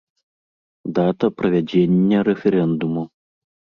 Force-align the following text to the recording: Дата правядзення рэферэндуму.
Дата 0.99 1.29
правядзення 1.41 2.17
рэферэндуму. 2.31 3.03